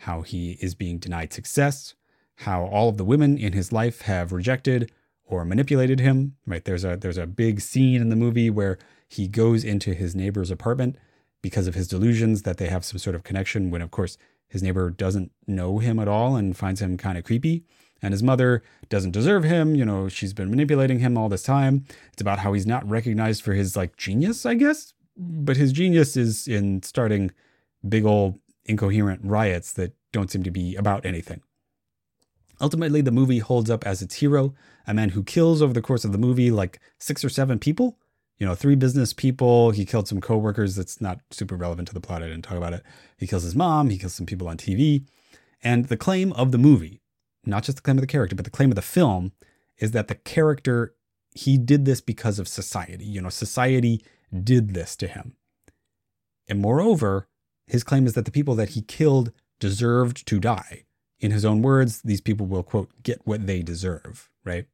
how 0.00 0.22
he 0.22 0.58
is 0.60 0.74
being 0.74 0.98
denied 0.98 1.32
success, 1.32 1.94
how 2.36 2.64
all 2.64 2.88
of 2.88 2.96
the 2.96 3.04
women 3.04 3.38
in 3.38 3.52
his 3.52 3.72
life 3.72 4.02
have 4.02 4.32
rejected 4.32 4.90
or 5.30 5.44
manipulated 5.44 6.00
him. 6.00 6.36
Right? 6.46 6.64
There's 6.64 6.84
a 6.84 6.96
there's 6.96 7.18
a 7.18 7.26
big 7.26 7.60
scene 7.60 8.00
in 8.00 8.08
the 8.08 8.16
movie 8.16 8.50
where 8.50 8.78
he 9.08 9.28
goes 9.28 9.64
into 9.64 9.94
his 9.94 10.14
neighbor's 10.14 10.50
apartment 10.50 10.96
because 11.42 11.66
of 11.66 11.74
his 11.74 11.88
delusions 11.88 12.42
that 12.42 12.58
they 12.58 12.68
have 12.68 12.84
some 12.84 12.98
sort 12.98 13.16
of 13.16 13.24
connection 13.24 13.70
when 13.70 13.82
of 13.82 13.90
course 13.90 14.18
his 14.48 14.62
neighbor 14.62 14.90
doesn't 14.90 15.32
know 15.46 15.78
him 15.78 15.98
at 15.98 16.08
all 16.08 16.36
and 16.36 16.56
finds 16.56 16.82
him 16.82 16.96
kind 16.96 17.16
of 17.16 17.24
creepy 17.24 17.64
and 18.02 18.12
his 18.12 18.22
mother 18.22 18.62
doesn't 18.90 19.12
deserve 19.12 19.42
him 19.44 19.74
you 19.74 19.84
know 19.84 20.08
she's 20.08 20.34
been 20.34 20.50
manipulating 20.50 20.98
him 20.98 21.16
all 21.16 21.30
this 21.30 21.42
time 21.42 21.84
it's 22.12 22.20
about 22.20 22.40
how 22.40 22.52
he's 22.52 22.66
not 22.66 22.86
recognized 22.88 23.42
for 23.42 23.54
his 23.54 23.74
like 23.74 23.96
genius 23.96 24.44
i 24.44 24.52
guess 24.52 24.92
but 25.16 25.56
his 25.56 25.72
genius 25.72 26.16
is 26.16 26.46
in 26.46 26.82
starting 26.82 27.30
big 27.88 28.04
old 28.04 28.38
incoherent 28.64 29.20
riots 29.24 29.72
that 29.72 29.92
don't 30.12 30.30
seem 30.30 30.42
to 30.42 30.50
be 30.50 30.74
about 30.76 31.04
anything. 31.04 31.42
Ultimately, 32.60 33.00
the 33.00 33.10
movie 33.10 33.38
holds 33.38 33.70
up 33.70 33.86
as 33.86 34.02
its 34.02 34.16
hero, 34.16 34.54
a 34.86 34.94
man 34.94 35.10
who 35.10 35.22
kills 35.22 35.62
over 35.62 35.72
the 35.72 35.82
course 35.82 36.04
of 36.04 36.12
the 36.12 36.18
movie 36.18 36.50
like 36.50 36.80
six 36.98 37.24
or 37.24 37.28
seven 37.28 37.58
people. 37.58 37.98
You 38.38 38.46
know, 38.46 38.54
three 38.54 38.74
business 38.74 39.12
people. 39.12 39.70
He 39.70 39.84
killed 39.84 40.08
some 40.08 40.20
coworkers. 40.20 40.76
That's 40.76 41.00
not 41.00 41.20
super 41.30 41.56
relevant 41.56 41.88
to 41.88 41.94
the 41.94 42.00
plot. 42.00 42.22
I 42.22 42.26
didn't 42.26 42.42
talk 42.42 42.56
about 42.56 42.72
it. 42.72 42.82
He 43.18 43.26
kills 43.26 43.42
his 43.42 43.54
mom. 43.54 43.90
He 43.90 43.98
kills 43.98 44.14
some 44.14 44.26
people 44.26 44.48
on 44.48 44.56
TV. 44.56 45.04
And 45.62 45.86
the 45.86 45.96
claim 45.96 46.32
of 46.32 46.52
the 46.52 46.58
movie, 46.58 47.02
not 47.44 47.64
just 47.64 47.76
the 47.76 47.82
claim 47.82 47.98
of 47.98 48.02
the 48.02 48.06
character, 48.06 48.34
but 48.34 48.46
the 48.46 48.50
claim 48.50 48.70
of 48.70 48.76
the 48.76 48.82
film, 48.82 49.32
is 49.78 49.90
that 49.90 50.08
the 50.08 50.14
character, 50.14 50.94
he 51.34 51.58
did 51.58 51.84
this 51.84 52.00
because 52.00 52.38
of 52.38 52.48
society. 52.48 53.04
You 53.04 53.20
know, 53.20 53.28
society 53.28 54.02
did 54.42 54.72
this 54.72 54.96
to 54.96 55.06
him. 55.06 55.36
And 56.48 56.60
moreover, 56.60 57.28
his 57.66 57.84
claim 57.84 58.06
is 58.06 58.14
that 58.14 58.24
the 58.24 58.30
people 58.30 58.54
that 58.54 58.70
he 58.70 58.82
killed 58.82 59.32
deserved 59.58 60.26
to 60.26 60.40
die. 60.40 60.84
In 61.20 61.30
his 61.30 61.44
own 61.44 61.62
words, 61.62 62.00
these 62.02 62.20
people 62.20 62.46
will, 62.46 62.62
quote, 62.62 62.90
get 63.02 63.20
what 63.24 63.46
they 63.46 63.62
deserve, 63.62 64.30
right? 64.44 64.66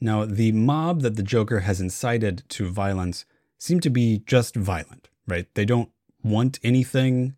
Now, 0.00 0.24
the 0.24 0.52
mob 0.52 1.02
that 1.02 1.16
the 1.16 1.22
Joker 1.22 1.60
has 1.60 1.80
incited 1.80 2.42
to 2.50 2.68
violence 2.68 3.24
seem 3.58 3.80
to 3.80 3.90
be 3.90 4.22
just 4.26 4.56
violent, 4.56 5.08
right? 5.26 5.46
They 5.54 5.64
don't 5.64 5.90
want 6.22 6.58
anything. 6.62 7.34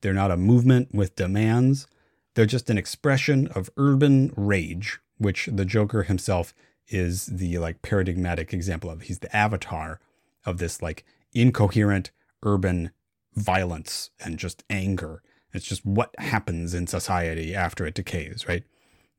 They're 0.00 0.14
not 0.14 0.30
a 0.30 0.36
movement 0.36 0.94
with 0.94 1.16
demands. 1.16 1.86
They're 2.34 2.46
just 2.46 2.70
an 2.70 2.78
expression 2.78 3.48
of 3.48 3.70
urban 3.76 4.32
rage, 4.36 5.00
which 5.18 5.48
the 5.52 5.64
Joker 5.64 6.04
himself 6.04 6.54
is 6.88 7.26
the 7.26 7.58
like 7.58 7.82
paradigmatic 7.82 8.52
example 8.52 8.90
of. 8.90 9.02
He's 9.02 9.18
the 9.18 9.34
avatar 9.34 10.00
of 10.44 10.58
this 10.58 10.80
like 10.80 11.04
incoherent 11.32 12.10
urban 12.42 12.90
violence 13.34 14.10
and 14.18 14.38
just 14.38 14.64
anger. 14.70 15.22
It's 15.52 15.66
just 15.66 15.84
what 15.84 16.14
happens 16.18 16.74
in 16.74 16.86
society 16.86 17.54
after 17.54 17.86
it 17.86 17.94
decays, 17.94 18.46
right? 18.48 18.64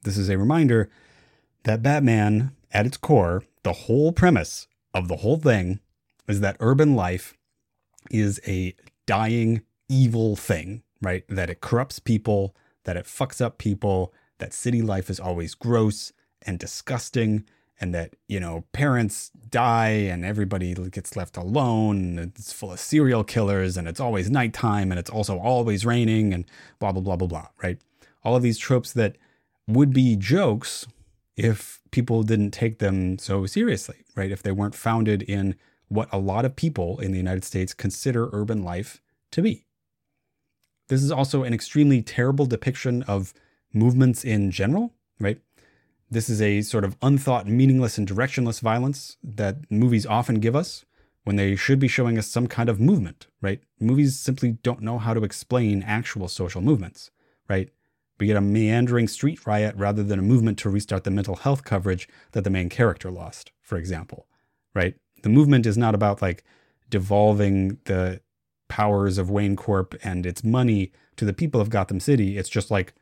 This 0.04 0.18
is 0.18 0.30
a 0.30 0.38
reminder 0.38 0.90
that 1.64 1.84
Batman 1.84 2.52
at 2.72 2.86
its 2.86 2.98
core, 2.98 3.44
the 3.64 3.74
whole 3.74 4.12
premise 4.12 4.68
of 4.94 5.08
the 5.08 5.18
whole 5.18 5.38
thing 5.38 5.80
is 6.28 6.40
that 6.40 6.58
urban 6.60 6.96
life 6.96 7.36
is 8.10 8.40
a 8.48 8.76
dying, 9.06 9.62
evil 9.90 10.36
thing, 10.36 10.84
right? 11.02 11.24
That 11.28 11.50
it 11.50 11.62
corrupts 11.62 12.00
people, 12.00 12.56
that 12.86 12.98
it 12.98 13.06
fucks 13.06 13.42
up 13.42 13.58
people, 13.58 14.14
that 14.40 14.54
city 14.54 14.82
life 14.82 15.10
is 15.10 15.20
always 15.20 15.54
gross 15.54 16.12
and 16.42 16.58
disgusting, 16.58 17.46
and 17.82 17.94
that, 17.96 18.16
you 18.28 18.40
know, 18.40 18.64
parents 18.72 19.32
die 19.50 19.90
and 19.90 20.24
everybody 20.24 20.74
gets 20.92 21.16
left 21.16 21.36
alone, 21.36 22.20
and 22.20 22.32
it's 22.38 22.54
full 22.54 22.72
of 22.72 22.80
serial 22.80 23.24
killers, 23.24 23.76
and 23.76 23.88
it's 23.88 24.00
always 24.00 24.30
nighttime, 24.30 24.92
and 24.92 25.00
it's 25.00 25.10
also 25.10 25.40
always 25.40 25.86
raining, 25.86 26.34
and 26.34 26.46
blah, 26.80 26.92
blah, 26.92 27.02
blah, 27.02 27.16
blah, 27.16 27.28
blah, 27.28 27.48
right? 27.62 27.80
All 28.24 28.36
of 28.36 28.44
these 28.44 28.60
tropes 28.60 28.94
that 28.94 29.18
would 29.68 29.92
be 29.92 30.16
jokes 30.16 30.86
if 31.36 31.82
people 31.90 32.22
didn't 32.22 32.52
take 32.52 32.78
them 32.80 33.18
so 33.18 33.46
seriously, 33.48 33.98
right? 34.16 34.32
If 34.32 34.44
they 34.44 34.52
weren't 34.52 34.76
founded 34.76 35.24
in 35.24 35.56
what 35.88 36.08
a 36.14 36.20
lot 36.20 36.46
of 36.46 36.56
people 36.56 37.00
in 37.00 37.12
the 37.12 37.18
United 37.18 37.44
States 37.44 37.74
consider 37.74 38.30
urban 38.32 38.64
life 38.64 39.02
to 39.32 39.42
be. 39.42 39.66
This 40.88 41.02
is 41.02 41.12
also 41.12 41.44
an 41.44 41.54
extremely 41.54 42.02
terrible 42.02 42.46
depiction 42.46 43.02
of 43.04 43.34
movements 43.74 44.24
in 44.24 44.52
general, 44.52 44.94
right? 45.20 45.40
This 46.12 46.30
is 46.30 46.42
a 46.42 46.62
sort 46.62 46.84
of 46.84 46.98
unthought, 47.02 47.48
meaningless, 47.48 47.98
and 47.98 48.06
directionless 48.06 48.60
violence 48.60 49.16
that 49.24 49.72
movies 49.72 50.06
often 50.06 50.42
give 50.42 50.58
us 50.58 50.84
when 51.24 51.38
they 51.38 51.56
should 51.56 51.80
be 51.80 51.88
showing 51.88 52.18
us 52.18 52.28
some 52.28 52.48
kind 52.48 52.68
of 52.68 52.82
movement, 52.82 53.28
right? 53.42 53.62
Movies 53.80 54.20
simply 54.20 54.52
don't 54.52 54.82
know 54.82 55.00
how 55.00 55.14
to 55.14 55.24
explain 55.24 55.84
actual 55.84 56.28
social 56.28 56.62
movements, 56.62 57.12
right? 57.48 57.70
We 58.20 58.28
get 58.28 58.36
a 58.36 58.42
meandering 58.42 59.08
street 59.08 59.48
riot 59.48 59.74
rather 59.78 60.04
than 60.04 60.20
a 60.20 60.24
movement 60.24 60.60
to 60.60 60.70
restart 60.70 61.06
the 61.06 61.12
mental 61.12 61.38
health 61.38 61.64
coverage 61.64 62.10
that 62.34 62.44
the 62.44 62.50
main 62.50 62.68
character 62.68 63.10
lost, 63.10 63.52
for 63.62 63.78
example, 63.78 64.28
right? 64.76 64.96
The 65.24 65.30
movement 65.30 65.66
is 65.66 65.78
not 65.78 65.96
about 65.96 66.22
like 66.22 66.44
devolving 66.90 67.80
the 67.86 68.20
powers 68.68 69.18
of 69.18 69.30
Wayne 69.30 69.56
Corp 69.56 69.96
and 70.04 70.26
its 70.26 70.44
money 70.44 70.92
to 71.16 71.24
the 71.24 71.34
people 71.34 71.62
of 71.62 71.70
Gotham 71.70 72.02
City. 72.02 72.38
It's 72.38 72.50
just 72.50 72.70
like, 72.70 72.94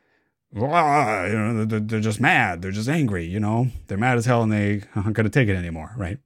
you 0.52 0.60
know, 0.60 1.64
they're, 1.64 1.80
they're 1.80 2.00
just 2.00 2.20
mad. 2.20 2.62
They're 2.62 2.70
just 2.70 2.88
angry, 2.88 3.24
you 3.24 3.40
know? 3.40 3.68
They're 3.86 3.98
mad 3.98 4.18
as 4.18 4.26
hell 4.26 4.42
and 4.42 4.52
they 4.52 4.82
aren't 4.96 5.14
going 5.14 5.24
to 5.24 5.30
take 5.30 5.48
it 5.48 5.56
anymore, 5.56 5.92
right? 5.96 6.18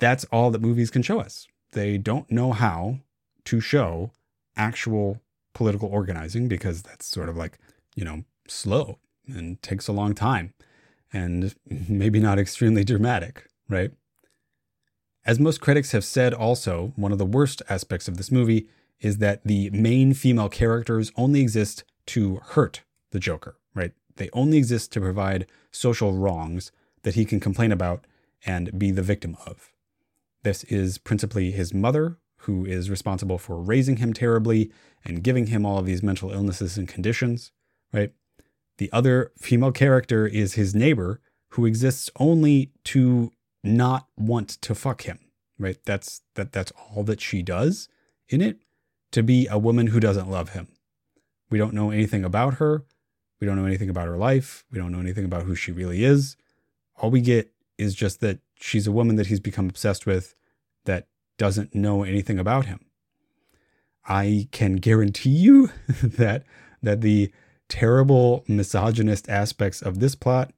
That's 0.00 0.24
all 0.26 0.50
that 0.50 0.60
movies 0.60 0.90
can 0.90 1.02
show 1.02 1.20
us. 1.20 1.46
They 1.72 1.98
don't 1.98 2.30
know 2.30 2.52
how 2.52 2.98
to 3.44 3.60
show 3.60 4.10
actual 4.56 5.20
political 5.52 5.88
organizing 5.88 6.48
because 6.48 6.82
that's 6.82 7.06
sort 7.06 7.28
of 7.28 7.36
like 7.36 7.58
you 7.94 8.04
know, 8.04 8.24
slow 8.48 8.98
and 9.26 9.60
takes 9.62 9.88
a 9.88 9.92
long 9.92 10.14
time 10.14 10.52
and 11.12 11.54
maybe 11.88 12.20
not 12.20 12.38
extremely 12.38 12.84
dramatic, 12.84 13.46
right? 13.68 13.92
As 15.24 15.40
most 15.40 15.60
critics 15.60 15.92
have 15.92 16.04
said, 16.04 16.34
also, 16.34 16.92
one 16.96 17.12
of 17.12 17.18
the 17.18 17.24
worst 17.24 17.62
aspects 17.68 18.08
of 18.08 18.18
this 18.18 18.30
movie 18.30 18.68
is 19.00 19.18
that 19.18 19.42
the 19.44 19.70
main 19.70 20.12
female 20.12 20.50
characters 20.50 21.10
only 21.16 21.40
exist 21.40 21.84
to 22.06 22.36
hurt 22.36 22.82
the 23.14 23.18
Joker, 23.18 23.56
right? 23.74 23.92
They 24.16 24.28
only 24.34 24.58
exist 24.58 24.92
to 24.92 25.00
provide 25.00 25.46
social 25.70 26.12
wrongs 26.12 26.70
that 27.04 27.14
he 27.14 27.24
can 27.24 27.40
complain 27.40 27.72
about 27.72 28.06
and 28.44 28.78
be 28.78 28.90
the 28.90 29.02
victim 29.02 29.38
of. 29.46 29.72
This 30.42 30.64
is 30.64 30.98
principally 30.98 31.50
his 31.50 31.72
mother, 31.72 32.18
who 32.40 32.66
is 32.66 32.90
responsible 32.90 33.38
for 33.38 33.56
raising 33.56 33.96
him 33.96 34.12
terribly 34.12 34.70
and 35.02 35.24
giving 35.24 35.46
him 35.46 35.64
all 35.64 35.78
of 35.78 35.86
these 35.86 36.02
mental 36.02 36.30
illnesses 36.30 36.76
and 36.76 36.86
conditions 36.86 37.50
right? 37.94 38.10
The 38.78 38.90
other 38.92 39.32
female 39.38 39.72
character 39.72 40.26
is 40.26 40.54
his 40.54 40.74
neighbor 40.74 41.20
who 41.50 41.64
exists 41.64 42.10
only 42.18 42.72
to 42.84 43.30
not 43.62 44.08
want 44.18 44.48
to 44.62 44.74
fuck 44.74 45.02
him, 45.02 45.20
right? 45.58 45.78
That's 45.86 46.22
that 46.34 46.52
that's 46.52 46.72
all 46.72 47.04
that 47.04 47.20
she 47.20 47.40
does 47.40 47.88
in 48.28 48.42
it 48.42 48.58
to 49.12 49.22
be 49.22 49.46
a 49.46 49.58
woman 49.58 49.86
who 49.88 50.00
doesn't 50.00 50.28
love 50.28 50.50
him. 50.50 50.68
We 51.50 51.56
don't 51.56 51.72
know 51.72 51.90
anything 51.90 52.24
about 52.24 52.54
her. 52.54 52.84
We 53.40 53.46
don't 53.46 53.56
know 53.56 53.66
anything 53.66 53.90
about 53.90 54.08
her 54.08 54.16
life. 54.16 54.64
We 54.70 54.78
don't 54.78 54.92
know 54.92 55.00
anything 55.00 55.24
about 55.24 55.42
who 55.42 55.54
she 55.54 55.72
really 55.72 56.04
is. 56.04 56.36
All 56.96 57.10
we 57.10 57.20
get 57.20 57.52
is 57.78 57.94
just 57.94 58.20
that 58.20 58.38
she's 58.54 58.86
a 58.86 58.92
woman 58.92 59.16
that 59.16 59.26
he's 59.26 59.40
become 59.40 59.68
obsessed 59.68 60.06
with 60.06 60.34
that 60.84 61.08
doesn't 61.38 61.74
know 61.74 62.04
anything 62.04 62.38
about 62.38 62.66
him. 62.66 62.80
I 64.06 64.48
can 64.52 64.76
guarantee 64.76 65.30
you 65.30 65.70
that 66.02 66.44
that 66.82 67.00
the 67.00 67.32
terrible 67.68 68.44
misogynist 68.46 69.28
aspects 69.28 69.80
of 69.80 69.98
this 69.98 70.14
plot 70.14 70.52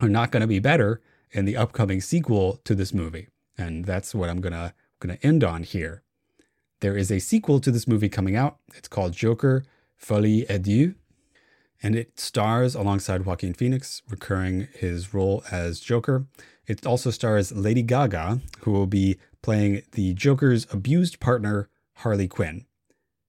are 0.00 0.08
not 0.08 0.30
going 0.30 0.40
to 0.40 0.46
be 0.46 0.58
better 0.58 1.00
in 1.30 1.44
the 1.44 1.56
upcoming 1.56 2.00
sequel 2.00 2.60
to 2.64 2.74
this 2.74 2.94
movie. 2.94 3.28
And 3.58 3.84
that's 3.84 4.14
what 4.14 4.30
I'm 4.30 4.40
going 4.40 4.54
to 4.54 4.72
going 5.00 5.16
to 5.16 5.26
end 5.26 5.44
on 5.44 5.62
here. 5.62 6.02
There 6.80 6.96
is 6.96 7.10
a 7.10 7.18
sequel 7.18 7.60
to 7.60 7.70
this 7.70 7.86
movie 7.86 8.08
coming 8.08 8.36
out. 8.36 8.58
It's 8.74 8.88
called 8.88 9.12
Joker 9.12 9.64
Folie 9.96 10.46
à 10.48 10.60
Deux, 10.60 10.94
and 11.82 11.96
it 11.96 12.20
stars 12.20 12.74
alongside 12.74 13.24
Joaquin 13.24 13.54
Phoenix, 13.54 14.02
recurring 14.08 14.68
his 14.74 15.14
role 15.14 15.42
as 15.50 15.80
Joker. 15.80 16.26
It 16.66 16.86
also 16.86 17.10
stars 17.10 17.52
Lady 17.52 17.82
Gaga, 17.82 18.40
who 18.60 18.72
will 18.72 18.86
be 18.86 19.18
playing 19.42 19.82
the 19.92 20.14
Joker's 20.14 20.66
abused 20.72 21.20
partner, 21.20 21.68
Harley 21.96 22.28
Quinn. 22.28 22.66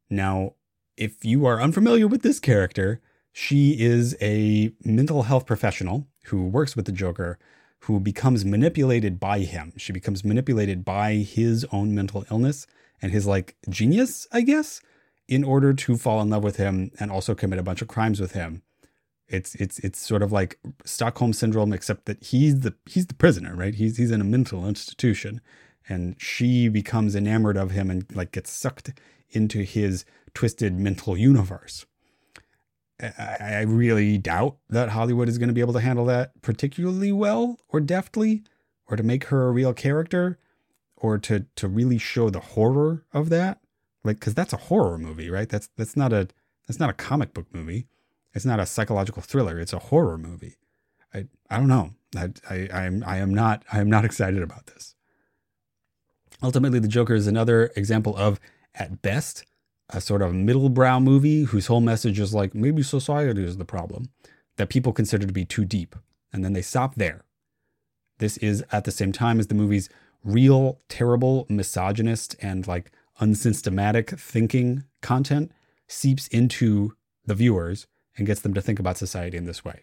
Now, 0.10 0.55
if 0.98 1.24
you 1.24 1.46
are 1.46 1.62
unfamiliar 1.62 2.08
with 2.08 2.22
this 2.22 2.39
character, 2.39 3.01
she 3.31 3.79
is 3.79 4.15
a 4.22 4.74
mental 4.84 5.24
health 5.24 5.46
professional 5.46 6.08
who 6.25 6.46
works 6.46 6.75
with 6.75 6.86
the 6.86 6.91
Joker, 6.91 7.39
who 7.86 8.00
becomes 8.00 8.46
manipulated 8.46 9.20
by 9.20 9.39
him. 9.39 9.74
She 9.77 9.93
becomes 9.93 10.24
manipulated 10.24 10.84
by 10.84 11.15
his 11.15 11.65
own 11.72 11.96
mental 11.96 12.25
illness 12.29 12.67
and 13.01 13.12
his 13.12 13.25
like 13.25 13.55
genius, 13.70 14.27
I 14.31 14.41
guess, 14.41 14.81
in 15.31 15.45
order 15.45 15.73
to 15.73 15.95
fall 15.95 16.21
in 16.21 16.29
love 16.29 16.43
with 16.43 16.57
him 16.57 16.91
and 17.00 17.09
also 17.09 17.33
commit 17.33 17.57
a 17.57 17.63
bunch 17.63 17.81
of 17.81 17.88
crimes 17.88 18.19
with 18.19 18.33
him. 18.33 18.61
It's 19.29 19.55
it's 19.55 19.79
it's 19.79 19.97
sort 19.97 20.23
of 20.23 20.33
like 20.33 20.59
Stockholm 20.83 21.31
syndrome, 21.31 21.71
except 21.71 22.03
that 22.05 22.21
he's 22.21 22.59
the 22.59 22.75
he's 22.85 23.07
the 23.07 23.13
prisoner, 23.13 23.55
right? 23.55 23.73
He's 23.73 23.95
he's 23.95 24.11
in 24.11 24.19
a 24.19 24.25
mental 24.25 24.67
institution, 24.67 25.39
and 25.88 26.21
she 26.21 26.67
becomes 26.67 27.15
enamored 27.15 27.55
of 27.55 27.71
him 27.71 27.89
and 27.89 28.05
like 28.13 28.33
gets 28.33 28.51
sucked 28.51 28.91
into 29.29 29.59
his 29.63 30.03
twisted 30.33 30.77
mental 30.77 31.15
universe. 31.17 31.85
I, 33.01 33.38
I 33.39 33.61
really 33.61 34.17
doubt 34.17 34.57
that 34.69 34.89
Hollywood 34.89 35.29
is 35.29 35.38
going 35.38 35.47
to 35.47 35.53
be 35.53 35.61
able 35.61 35.73
to 35.73 35.79
handle 35.79 36.05
that 36.07 36.41
particularly 36.41 37.13
well 37.13 37.57
or 37.69 37.79
deftly, 37.79 38.43
or 38.85 38.97
to 38.97 39.03
make 39.03 39.25
her 39.25 39.47
a 39.47 39.51
real 39.51 39.73
character, 39.73 40.39
or 40.97 41.17
to 41.19 41.45
to 41.55 41.69
really 41.69 42.00
show 42.00 42.29
the 42.29 42.41
horror 42.41 43.05
of 43.13 43.29
that. 43.29 43.61
Like, 44.03 44.20
because 44.20 44.34
that's 44.34 44.53
a 44.53 44.58
horror 44.58 44.98
movie, 44.98 45.29
right? 45.29 45.48
That's 45.48 45.70
that's 45.77 45.96
not 45.96 46.12
a 46.13 46.27
that's 46.67 46.79
not 46.79 46.89
a 46.89 46.93
comic 46.93 47.34
book 47.34 47.48
movie. 47.53 47.88
It's 48.34 48.46
not 48.46 48.60
a 48.60 48.65
psychological 48.65 49.22
thriller. 49.22 49.60
It's 49.60 49.74
a 49.74 49.79
horror 49.79 50.17
movie. 50.17 50.55
I 51.13 51.25
I 51.50 51.58
don't 51.58 51.67
know. 51.67 51.91
I 52.15 52.29
I 52.50 52.70
I 52.74 52.86
am 52.86 53.03
I 53.05 53.17
am 53.17 53.34
not 53.34 53.63
I 53.72 53.79
am 53.79 53.89
not 53.89 54.05
excited 54.10 54.41
about 54.41 54.67
this. 54.67 54.96
Ultimately, 56.43 56.79
the 56.79 56.88
Joker 56.88 57.13
is 57.13 57.27
another 57.27 57.72
example 57.75 58.17
of, 58.17 58.39
at 58.74 59.01
best, 59.01 59.46
a 59.89 60.01
sort 60.01 60.22
of 60.22 60.34
middle 60.34 60.70
brow 60.70 61.00
movie 61.00 61.43
whose 61.43 61.67
whole 61.67 61.81
message 61.81 62.20
is 62.20 62.34
like 62.34 62.55
maybe 62.55 62.81
society 62.81 63.43
is 63.43 63.58
the 63.58 63.65
problem 63.65 64.10
that 64.58 64.70
people 64.70 64.93
consider 64.93 65.27
to 65.27 65.34
be 65.34 65.46
too 65.46 65.65
deep. 65.65 65.96
And 66.34 66.43
then 66.43 66.53
they 66.53 66.62
stop 66.62 66.96
there. 66.96 67.25
This 68.20 68.38
is 68.38 68.63
at 68.72 68.86
the 68.86 68.91
same 68.91 69.12
time 69.12 69.39
as 69.39 69.48
the 69.48 69.55
movie's 69.55 69.89
real, 70.24 70.79
terrible, 70.88 71.46
misogynist, 71.50 72.36
and 72.41 72.65
like 72.67 72.91
unsystematic 73.20 74.12
thinking 74.20 74.84
content 75.01 75.51
seeps 75.88 76.27
into 76.27 76.94
the 77.25 77.36
viewers 77.36 77.88
and 78.18 78.27
gets 78.27 78.41
them 78.41 78.53
to 78.53 78.62
think 78.62 78.80
about 78.80 78.98
society 78.98 79.38
in 79.38 79.46
this 79.46 79.63
way. 79.63 79.82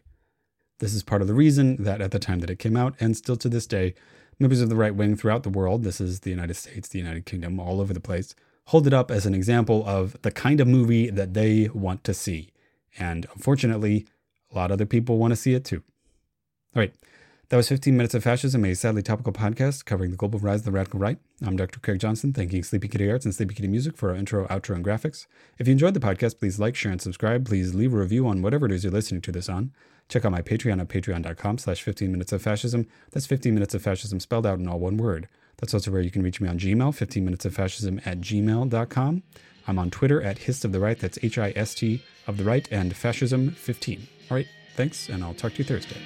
This 0.79 0.95
is 0.95 1.03
part 1.03 1.23
of 1.23 1.29
the 1.29 1.35
reason 1.35 1.83
that 1.83 2.01
at 2.01 2.11
the 2.11 2.19
time 2.19 2.41
that 2.41 2.51
it 2.51 2.59
came 2.59 2.77
out, 2.77 2.95
and 3.01 3.17
still 3.17 3.37
to 3.37 3.49
this 3.49 3.67
day, 3.67 3.95
members 4.39 4.61
of 4.61 4.69
the 4.69 4.77
right 4.77 4.95
wing 4.95 5.17
throughout 5.17 5.43
the 5.43 5.51
world, 5.51 5.83
this 5.83 6.01
is 6.01 6.21
the 6.21 6.31
United 6.31 6.55
States, 6.55 6.89
the 6.89 6.99
United 6.99 7.27
Kingdom, 7.27 7.59
all 7.59 7.81
over 7.81 7.93
the 7.93 8.01
place, 8.01 8.35
hold 8.67 8.87
it 8.87 8.93
up 8.93 9.11
as 9.11 9.27
an 9.27 9.35
example 9.35 9.83
of 9.87 10.21
the 10.23 10.31
kind 10.31 10.61
of 10.61 10.69
movie 10.69 11.11
that 11.11 11.35
they 11.35 11.69
want 11.73 12.05
to 12.05 12.15
see. 12.15 12.51
And 12.99 13.27
unfortunately, 13.35 14.07
a 14.53 14.55
lot 14.55 14.71
of 14.71 14.75
other 14.75 14.87
people 14.87 15.19
want 15.19 15.33
to 15.33 15.37
see 15.37 15.55
it 15.55 15.65
too. 15.65 15.83
All 16.77 16.81
right. 16.81 16.95
That 17.51 17.57
was 17.57 17.69
15 17.71 17.97
Minutes 17.97 18.13
of 18.13 18.25
Fascism, 18.25 18.63
a 18.67 18.75
sadly 18.75 19.03
topical 19.03 19.33
podcast 19.33 19.87
covering 19.87 20.11
the 20.11 20.19
global 20.19 20.39
rise 20.39 20.61
of 20.61 20.65
the 20.67 20.71
radical 20.71 21.01
right. 21.01 21.17
I'm 21.43 21.57
Dr. 21.57 21.81
Craig 21.81 21.99
Johnson, 21.99 22.35
thanking 22.35 22.63
Sleepy 22.63 22.89
Kitty 22.89 23.11
Arts 23.11 23.25
and 23.25 23.35
Sleepy 23.35 23.55
Kitty 23.55 23.69
Music 23.69 23.97
for 23.97 24.11
our 24.11 24.17
intro, 24.17 24.47
outro, 24.49 24.75
and 24.75 24.85
graphics. 24.85 25.27
If 25.59 25.67
you 25.67 25.73
enjoyed 25.73 25.95
the 25.95 26.01
podcast, 26.01 26.39
please 26.39 26.61
like, 26.61 26.77
share, 26.77 26.93
and 26.93 27.01
subscribe. 27.01 27.47
Please 27.47 27.75
leave 27.75 27.95
a 27.95 27.97
review 27.97 28.27
on 28.29 28.43
whatever 28.43 28.67
it 28.67 28.73
is 28.73 28.85
you're 28.85 28.93
listening 28.93 29.23
to 29.23 29.33
this 29.33 29.49
on. 29.49 29.73
Check 30.11 30.27
out 30.27 30.33
my 30.33 30.43
Patreon 30.43 30.79
at 30.79 30.89
patreon.com 30.89 31.57
slash 31.57 31.83
15 31.83 32.13
minutes 32.13 32.33
of 32.33 32.43
fascism. 32.43 32.87
That's 33.13 33.25
15 33.25 33.55
minutes 33.55 33.75
of 33.75 33.81
fascism 33.81 34.21
spelled 34.21 34.45
out 34.45 34.59
in 34.59 34.69
all 34.69 34.79
one 34.79 34.99
word. 34.99 35.27
That's 35.57 35.73
also 35.73 35.91
where 35.91 36.03
you 36.03 36.11
can 36.11 36.23
reach 36.23 36.43
me 36.43 36.51
on 36.51 36.59
Gmail, 36.59 36.95
15 36.95 37.25
minutes 37.25 37.47
of 37.47 37.55
fascism 37.55 37.99
at 38.05 38.21
gmail.com. 38.21 39.23
I'm 39.67 39.79
on 39.79 39.89
Twitter 39.89 40.21
at 40.21 40.37
Hist 40.37 40.67
of 40.67 40.73
the 40.73 40.81
Right, 40.81 40.99
that's 40.99 41.19
H 41.23 41.39
I 41.39 41.55
S 41.57 41.75
T 41.75 42.03
of 42.27 42.37
the 42.37 42.45
Right, 42.45 42.69
and 42.71 42.95
Fascism 42.95 43.53
15. 43.53 44.07
All 44.31 44.37
right, 44.37 44.49
thanks, 44.77 45.09
and 45.09 45.25
I'll 45.25 45.33
talk 45.33 45.53
to 45.53 45.59
you 45.59 45.65
Thursday. 45.65 45.97